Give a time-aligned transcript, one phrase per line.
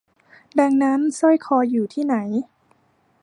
[0.59, 2.15] ดังนั้นสร้อยคออยู่ที่ไหน